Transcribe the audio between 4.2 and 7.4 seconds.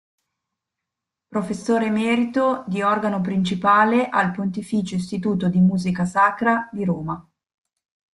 Pontificio Istituto di Musica Sacra di Roma.